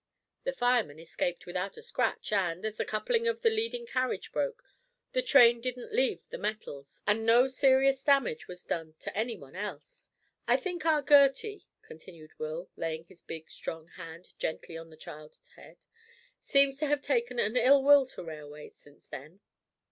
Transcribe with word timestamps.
The 0.45 0.51
fireman 0.53 0.97
escaped 0.97 1.45
without 1.45 1.77
a 1.77 1.81
scratch, 1.83 2.31
and, 2.31 2.65
as 2.65 2.73
the 2.77 2.85
coupling 2.85 3.27
of 3.27 3.43
the 3.43 3.51
leading 3.51 3.85
carriage 3.85 4.31
broke, 4.31 4.63
the 5.11 5.21
train 5.21 5.61
didn't 5.61 5.93
leave 5.93 6.27
the 6.31 6.39
metals, 6.39 7.03
and 7.05 7.23
no 7.23 7.47
serious 7.47 8.01
damage 8.01 8.47
was 8.47 8.63
done 8.63 8.95
to 9.01 9.15
any 9.15 9.37
one 9.37 9.55
else. 9.55 10.09
I 10.47 10.57
think 10.57 10.87
our 10.87 11.03
Gertie," 11.03 11.65
continued 11.83 12.31
Will, 12.39 12.71
laying 12.75 13.03
his 13.03 13.21
big 13.21 13.51
strong 13.51 13.89
hand 13.89 14.29
gently 14.39 14.75
on 14.75 14.89
the 14.89 14.97
child's 14.97 15.47
head, 15.55 15.77
"seems 16.41 16.79
to 16.79 16.87
have 16.87 17.03
taken 17.03 17.37
an 17.37 17.55
ill 17.55 17.83
will 17.83 18.07
to 18.07 18.23
railways 18.23 18.77
since 18.77 19.05
then." 19.07 19.39